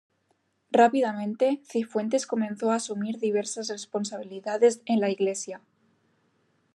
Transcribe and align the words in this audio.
Rápidamente, 0.71 1.61
Cifuentes 1.63 2.25
comenzó 2.25 2.71
a 2.71 2.77
asumir 2.77 3.19
diversas 3.19 3.67
responsabilidades 3.69 4.81
en 4.87 4.99
la 4.99 5.11
Iglesia. 5.11 5.61